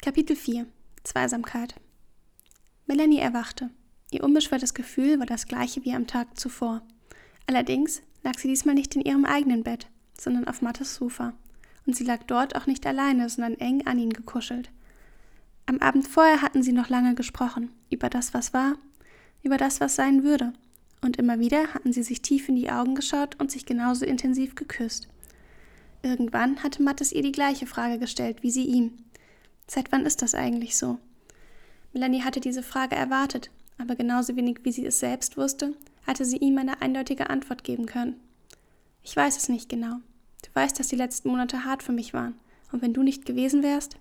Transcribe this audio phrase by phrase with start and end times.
[0.00, 0.64] Kapitel 4
[1.02, 1.74] Zweisamkeit
[2.86, 3.68] Melanie erwachte.
[4.12, 6.82] Ihr unbeschwertes Gefühl war das gleiche wie am Tag zuvor.
[7.48, 11.34] Allerdings lag sie diesmal nicht in ihrem eigenen Bett, sondern auf Mattes Sofa.
[11.84, 14.70] Und sie lag dort auch nicht alleine, sondern eng an ihn gekuschelt.
[15.66, 18.76] Am Abend vorher hatten sie noch lange gesprochen, über das, was war,
[19.42, 20.52] über das, was sein würde.
[21.02, 24.54] Und immer wieder hatten sie sich tief in die Augen geschaut und sich genauso intensiv
[24.54, 25.08] geküsst.
[26.02, 28.92] Irgendwann hatte Mattes ihr die gleiche Frage gestellt wie sie ihm.
[29.68, 30.98] Seit wann ist das eigentlich so?
[31.92, 35.74] Melanie hatte diese Frage erwartet, aber genauso wenig wie sie es selbst wusste,
[36.06, 38.18] hatte sie ihm eine eindeutige Antwort geben können.
[39.02, 39.98] Ich weiß es nicht genau.
[40.42, 42.34] Du weißt, dass die letzten Monate hart für mich waren.
[42.72, 43.96] Und wenn du nicht gewesen wärst?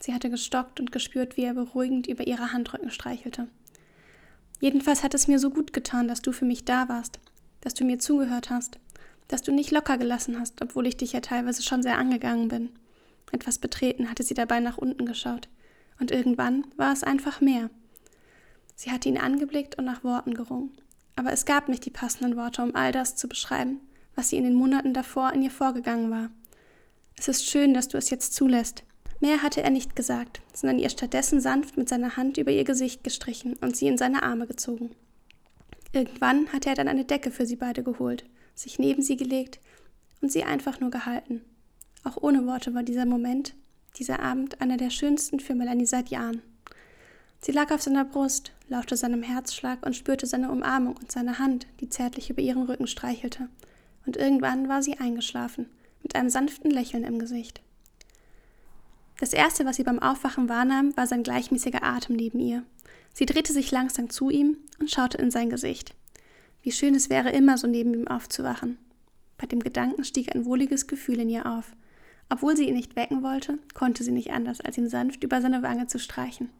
[0.00, 3.48] Sie hatte gestockt und gespürt, wie er beruhigend über ihre Handrücken streichelte.
[4.60, 7.20] Jedenfalls hat es mir so gut getan, dass du für mich da warst,
[7.62, 8.78] dass du mir zugehört hast,
[9.28, 12.70] dass du nicht locker gelassen hast, obwohl ich dich ja teilweise schon sehr angegangen bin.
[13.34, 15.48] Etwas betreten hatte sie dabei nach unten geschaut,
[16.00, 17.70] und irgendwann war es einfach mehr.
[18.74, 20.72] Sie hatte ihn angeblickt und nach Worten gerungen,
[21.16, 23.80] aber es gab nicht die passenden Worte, um all das zu beschreiben,
[24.14, 26.30] was sie in den Monaten davor in ihr vorgegangen war.
[27.16, 28.82] Es ist schön, dass du es jetzt zulässt.
[29.20, 33.04] Mehr hatte er nicht gesagt, sondern ihr stattdessen sanft mit seiner Hand über ihr Gesicht
[33.04, 34.90] gestrichen und sie in seine Arme gezogen.
[35.92, 39.60] Irgendwann hatte er dann eine Decke für sie beide geholt sich neben sie gelegt
[40.20, 41.42] und sie einfach nur gehalten.
[42.04, 43.54] Auch ohne Worte war dieser Moment,
[43.96, 46.42] dieser Abend einer der schönsten für Melanie seit Jahren.
[47.40, 51.66] Sie lag auf seiner Brust, lauschte seinem Herzschlag und spürte seine Umarmung und seine Hand,
[51.80, 53.48] die zärtlich über ihren Rücken streichelte.
[54.06, 55.68] Und irgendwann war sie eingeschlafen,
[56.02, 57.62] mit einem sanften Lächeln im Gesicht.
[59.18, 62.64] Das Erste, was sie beim Aufwachen wahrnahm, war sein gleichmäßiger Atem neben ihr.
[63.12, 65.94] Sie drehte sich langsam zu ihm und schaute in sein Gesicht.
[66.62, 68.78] Wie schön es wäre, immer so neben ihm aufzuwachen.
[69.38, 71.72] Bei dem Gedanken stieg ein wohliges Gefühl in ihr auf.
[72.28, 75.62] Obwohl sie ihn nicht wecken wollte, konnte sie nicht anders, als ihm sanft über seine
[75.62, 76.50] Wange zu streichen.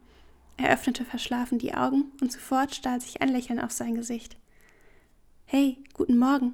[0.57, 4.37] Er öffnete verschlafen die Augen und sofort stahl sich ein Lächeln auf sein Gesicht.
[5.45, 6.53] Hey, guten Morgen.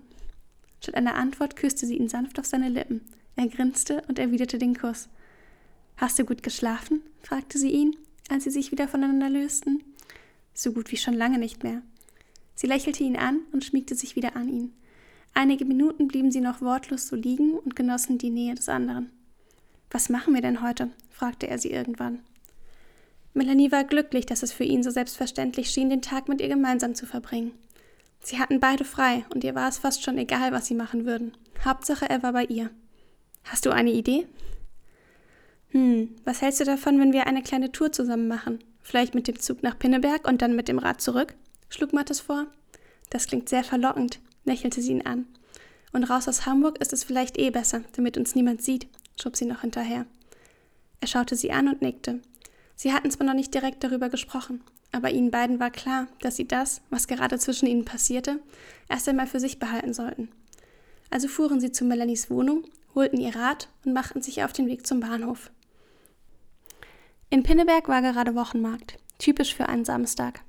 [0.82, 3.02] Statt einer Antwort küsste sie ihn sanft auf seine Lippen.
[3.36, 5.08] Er grinste und erwiderte den Kuss.
[5.98, 7.02] Hast du gut geschlafen?
[7.22, 7.96] fragte sie ihn,
[8.30, 9.84] als sie sich wieder voneinander lösten.
[10.54, 11.84] So gut wie schon lange nicht mehr.
[12.56, 14.74] Sie lächelte ihn an und schmiegte sich wieder an ihn.
[15.34, 19.12] Einige Minuten blieben sie noch wortlos so liegen und genossen die Nähe des anderen.
[19.90, 20.90] Was machen wir denn heute?
[21.10, 22.20] fragte er sie irgendwann.
[23.34, 26.96] Melanie war glücklich, dass es für ihn so selbstverständlich schien, den Tag mit ihr gemeinsam
[26.96, 27.54] zu verbringen.
[28.24, 31.34] Sie hatten beide frei und ihr war es fast schon egal, was sie machen würden.
[31.64, 32.70] Hauptsache, er war bei ihr.
[33.44, 34.28] Hast du eine Idee?
[35.70, 38.60] Hm, was hältst du davon, wenn wir eine kleine Tour zusammen machen?
[38.82, 41.34] Vielleicht mit dem Zug nach Pinneberg und dann mit dem Rad zurück?
[41.70, 42.48] schlug Mattes vor.
[43.10, 45.26] Das klingt sehr verlockend, lächelte sie ihn an.
[45.94, 48.88] Und raus aus Hamburg ist es vielleicht eh besser, damit uns niemand sieht,
[49.20, 50.06] schob sie noch hinterher.
[51.02, 52.22] Er schaute sie an und nickte.
[52.76, 56.48] Sie hatten zwar noch nicht direkt darüber gesprochen, aber ihnen beiden war klar, dass sie
[56.48, 58.40] das, was gerade zwischen ihnen passierte,
[58.90, 60.30] erst einmal für sich behalten sollten.
[61.10, 62.64] Also fuhren sie zu Melanies Wohnung,
[62.96, 65.52] holten ihr Rad und machten sich auf den Weg zum Bahnhof.
[67.30, 70.42] In Pinneberg war gerade Wochenmarkt, typisch für einen Samstag.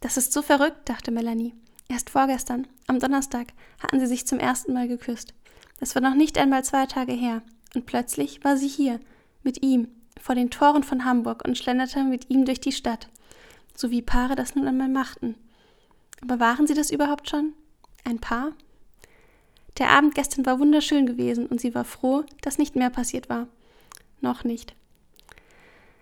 [0.00, 1.54] Das ist so verrückt, dachte Melanie.
[1.88, 3.48] Erst vorgestern, am Donnerstag,
[3.80, 5.34] hatten sie sich zum ersten Mal geküsst.
[5.78, 7.42] Das war noch nicht einmal zwei Tage her.
[7.74, 9.00] Und plötzlich war sie hier,
[9.42, 9.88] mit ihm,
[10.20, 13.08] vor den Toren von Hamburg und schlenderte mit ihm durch die Stadt.
[13.76, 15.36] So wie Paare das nun einmal machten.
[16.22, 17.52] Aber waren sie das überhaupt schon?
[18.04, 18.52] Ein Paar?
[19.78, 23.46] Der Abend gestern war wunderschön gewesen und sie war froh, dass nicht mehr passiert war.
[24.20, 24.74] Noch nicht.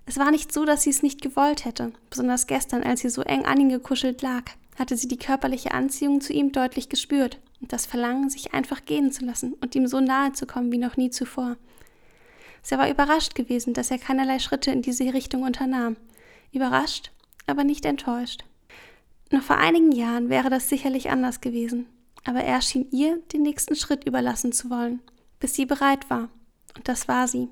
[0.06, 3.22] Es war nicht so, dass sie es nicht gewollt hätte, besonders gestern, als sie so
[3.22, 4.44] eng an ihn gekuschelt lag,
[4.78, 9.12] hatte sie die körperliche Anziehung zu ihm deutlich gespürt und das Verlangen, sich einfach gehen
[9.12, 11.56] zu lassen und ihm so nahe zu kommen wie noch nie zuvor.
[12.62, 15.96] Sie war überrascht gewesen, dass er keinerlei Schritte in diese Richtung unternahm.
[16.52, 17.10] Überrascht,
[17.46, 18.44] aber nicht enttäuscht.
[19.30, 21.86] Noch vor einigen Jahren wäre das sicherlich anders gewesen,
[22.24, 25.00] aber er schien ihr den nächsten Schritt überlassen zu wollen,
[25.40, 26.28] bis sie bereit war.
[26.76, 27.48] Und das war sie.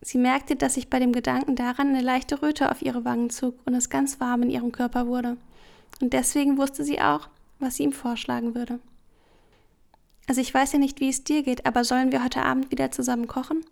[0.00, 3.58] Sie merkte, dass sich bei dem Gedanken daran eine leichte Röte auf ihre Wangen zog
[3.64, 5.36] und es ganz warm in ihrem Körper wurde.
[6.00, 8.80] Und deswegen wusste sie auch, was sie ihm vorschlagen würde.
[10.26, 12.90] Also ich weiß ja nicht, wie es dir geht, aber sollen wir heute Abend wieder
[12.90, 13.64] zusammen kochen?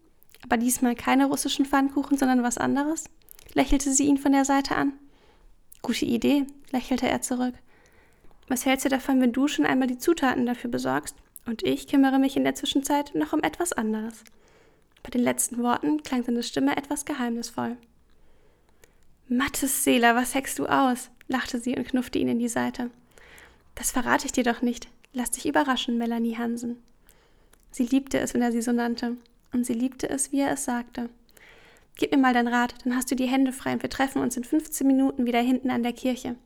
[0.43, 3.05] Aber diesmal keine russischen Pfannkuchen, sondern was anderes?
[3.55, 4.93] lächelte sie ihn von der Seite an.
[5.83, 7.55] Gute Idee, lächelte er zurück.
[8.49, 11.17] Was hältst du davon, wenn du schon einmal die Zutaten dafür besorgst?
[11.47, 14.23] Und ich kümmere mich in der Zwischenzeit noch um etwas anderes.
[15.03, 17.77] Bei den letzten Worten klang seine Stimme etwas geheimnisvoll.
[19.29, 21.11] Mattes Seela, was heckst du aus?
[21.29, 22.91] Lachte sie und knuffte ihn in die Seite.
[23.75, 24.89] Das verrate ich dir doch nicht.
[25.13, 26.83] Lass dich überraschen, Melanie Hansen.
[27.71, 29.17] Sie liebte es, wenn er sie so nannte,
[29.53, 31.09] und sie liebte es, wie er es sagte.
[31.97, 34.37] Gib mir mal dein Rad, dann hast du die Hände frei und wir treffen uns
[34.37, 36.37] in 15 Minuten wieder hinten an der Kirche.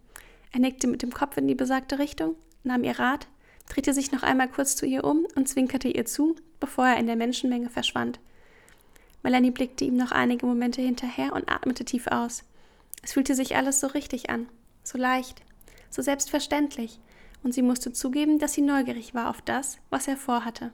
[0.53, 2.35] Er nickte mit dem Kopf in die besagte Richtung,
[2.65, 3.29] nahm ihr Rad,
[3.69, 7.07] drehte sich noch einmal kurz zu ihr um und zwinkerte ihr zu, bevor er in
[7.07, 8.21] der Menschenmenge verschwand.
[9.23, 12.45] Melanie blickte ihm noch einige Momente hinterher und atmete tief aus.
[13.03, 14.49] Es fühlte sich alles so richtig an,
[14.87, 15.43] so leicht,
[15.91, 17.01] so selbstverständlich,
[17.43, 20.73] und sie musste zugeben, dass sie neugierig war auf das, was er vorhatte.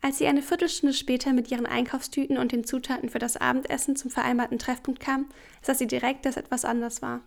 [0.00, 4.10] Als sie eine Viertelstunde später mit ihren Einkaufstüten und den Zutaten für das Abendessen zum
[4.10, 5.26] vereinbarten Treffpunkt kam,
[5.60, 7.20] sah sie direkt, dass etwas anders war.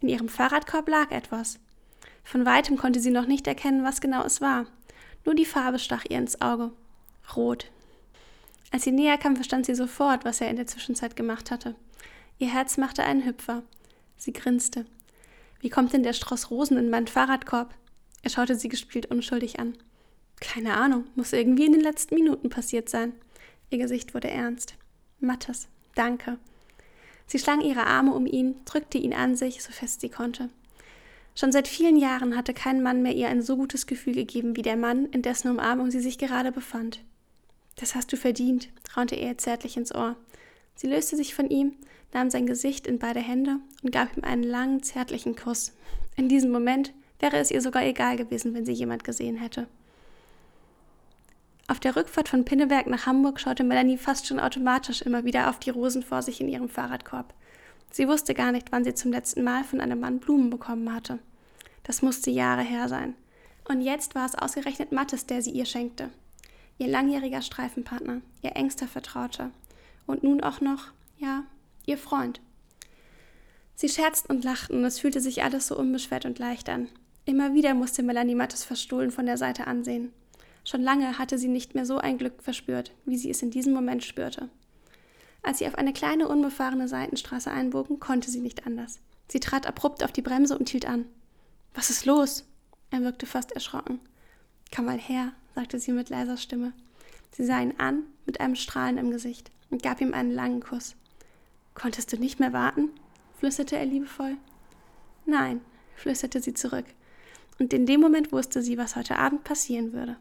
[0.00, 1.58] In ihrem Fahrradkorb lag etwas.
[2.22, 4.66] Von weitem konnte sie noch nicht erkennen, was genau es war.
[5.24, 6.70] Nur die Farbe stach ihr ins Auge.
[7.34, 7.70] Rot.
[8.70, 11.74] Als sie näher kam, verstand sie sofort, was er in der Zwischenzeit gemacht hatte.
[12.38, 13.62] Ihr Herz machte einen Hüpfer.
[14.16, 14.86] Sie grinste.
[15.60, 17.74] Wie kommt denn der Stross Rosen in meinen Fahrradkorb?
[18.22, 19.76] Er schaute sie gespielt unschuldig an.
[20.40, 23.12] Keine Ahnung, muss irgendwie in den letzten Minuten passiert sein.
[23.70, 24.74] Ihr Gesicht wurde ernst.
[25.20, 26.38] Mattes, danke.
[27.26, 30.50] Sie schlang ihre Arme um ihn, drückte ihn an sich, so fest sie konnte.
[31.34, 34.62] Schon seit vielen Jahren hatte kein Mann mehr ihr ein so gutes Gefühl gegeben wie
[34.62, 37.00] der Mann, in dessen Umarmung sie sich gerade befand.
[37.76, 40.16] Das hast du verdient, raunte er ihr zärtlich ins Ohr.
[40.76, 41.74] Sie löste sich von ihm,
[42.12, 45.72] nahm sein Gesicht in beide Hände und gab ihm einen langen, zärtlichen Kuss.
[46.16, 49.66] In diesem Moment wäre es ihr sogar egal gewesen, wenn sie jemand gesehen hätte.
[51.68, 55.58] Auf der Rückfahrt von Pinneberg nach Hamburg schaute Melanie fast schon automatisch immer wieder auf
[55.58, 57.34] die Rosen vor sich in ihrem Fahrradkorb.
[57.90, 61.18] Sie wusste gar nicht, wann sie zum letzten Mal von einem Mann Blumen bekommen hatte.
[61.82, 63.14] Das musste Jahre her sein.
[63.68, 66.10] Und jetzt war es ausgerechnet Mattes, der sie ihr schenkte.
[66.78, 69.50] Ihr langjähriger Streifenpartner, ihr engster Vertrauter.
[70.06, 71.44] Und nun auch noch, ja,
[71.84, 72.40] ihr Freund.
[73.74, 76.88] Sie scherzten und lachten und es fühlte sich alles so unbeschwert und leicht an.
[77.24, 80.12] Immer wieder musste Melanie Mattes verstohlen von der Seite ansehen.
[80.64, 83.72] Schon lange hatte sie nicht mehr so ein Glück verspürt, wie sie es in diesem
[83.72, 84.48] Moment spürte.
[85.42, 88.98] Als sie auf eine kleine, unbefahrene Seitenstraße einbogen, konnte sie nicht anders.
[89.28, 91.06] Sie trat abrupt auf die Bremse und hielt an.
[91.74, 92.44] Was ist los?
[92.90, 94.00] Er wirkte fast erschrocken.
[94.74, 96.72] Komm mal her, sagte sie mit leiser Stimme.
[97.30, 100.96] Sie sah ihn an, mit einem Strahlen im Gesicht, und gab ihm einen langen Kuss.
[101.74, 102.88] Konntest du nicht mehr warten?
[103.38, 104.38] flüsterte er liebevoll.
[105.26, 105.60] Nein,
[105.96, 106.86] flüsterte sie zurück.
[107.58, 110.16] Und in dem Moment wusste sie, was heute Abend passieren würde.